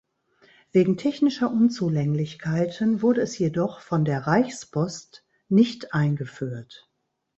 Wegen 0.71 0.97
technischer 0.97 1.51
Unzulänglichkeiten 1.51 3.03
wurde 3.03 3.21
es 3.21 3.37
jedoch 3.37 3.81
von 3.81 4.03
der 4.03 4.21
Reichspost 4.25 5.23
nicht 5.47 5.93
eingeführt. 5.93 6.89